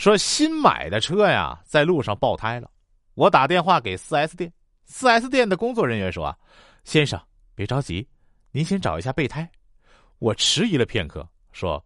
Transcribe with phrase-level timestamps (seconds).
[0.00, 2.70] 说新买的车呀，在路上爆胎了，
[3.12, 4.50] 我打电话给四 S 店，
[4.86, 6.34] 四 S 店的工作人员说
[6.84, 7.20] ：“先生，
[7.54, 8.08] 别着急，
[8.50, 9.46] 您先找一下备胎。”
[10.18, 11.84] 我迟疑了片刻，说：“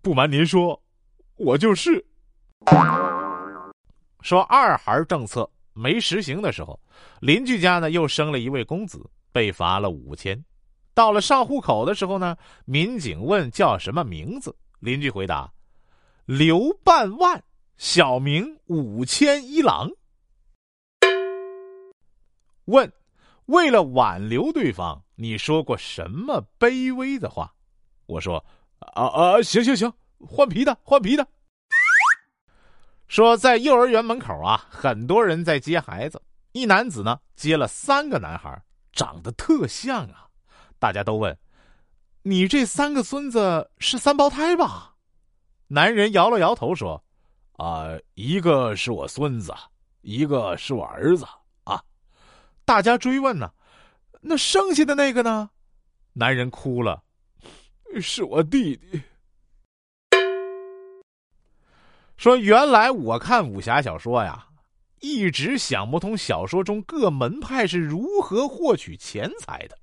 [0.00, 0.82] 不瞒您说，
[1.36, 2.02] 我就是。”
[4.22, 6.80] 说二孩政策没实行的时候，
[7.20, 10.42] 邻居家呢又生了一位公子，被罚了五千。
[10.94, 12.34] 到了上户口的时候呢，
[12.64, 15.52] 民警问叫什么名字，邻居回答。
[16.26, 17.44] 刘半万，
[17.76, 19.90] 小名五千一郎。
[22.64, 22.90] 问：
[23.44, 27.52] 为了挽留对方，你说过什么卑微的话？
[28.06, 28.42] 我说：
[28.78, 31.28] 啊啊，行行行，换皮的，换皮的。
[33.06, 36.22] 说在幼儿园门口啊，很多人在接孩子。
[36.52, 40.26] 一男子呢接了三个男孩，长得特像啊。
[40.78, 41.36] 大家都问：
[42.22, 44.93] 你这三个孙子是三胞胎吧？
[45.66, 47.02] 男人摇了摇头说
[47.56, 49.52] ：“啊，一个是我孙子，
[50.02, 51.26] 一个是我儿子
[51.64, 51.82] 啊。”
[52.64, 53.50] 大家追问呢，
[54.20, 55.50] 那剩下的那个呢？
[56.12, 57.02] 男人哭了
[58.00, 59.00] ：“是我弟弟。”
[62.16, 64.46] 说：“原来我看武侠小说呀，
[65.00, 69.76] 一直想不通小说中各门派是如何获取钱财的。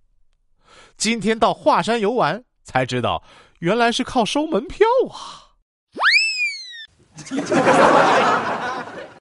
[0.96, 3.22] 今天到华山游玩，才知道
[3.60, 5.50] 原来是靠收门票啊。”
[7.34, 7.91] 你这话